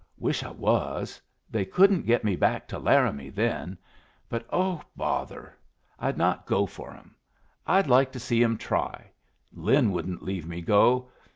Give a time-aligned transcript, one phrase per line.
[0.17, 1.21] "Wish I was.
[1.51, 3.77] They couldn't get me back to Laramie then;
[4.29, 5.55] but, oh, bother!
[5.99, 7.13] I'd not go for 'em!
[7.67, 9.11] I'd like to see 'em try!
[9.53, 11.09] Lin wouldn't leave me go.